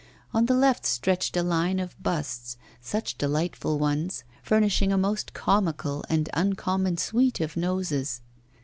On 0.33 0.47
the 0.47 0.55
left 0.55 0.87
stretched 0.87 1.37
a 1.37 1.43
line 1.43 1.77
of 1.79 1.93
busts 2.01 2.57
such 2.79 3.19
delightful 3.19 3.77
ones 3.77 4.23
furnishing 4.41 4.91
a 4.91 4.97
most 4.97 5.35
comical 5.35 6.03
and 6.09 6.27
uncommon 6.33 6.97
suite 6.97 7.39
of 7.39 7.55
noses. 7.55 8.21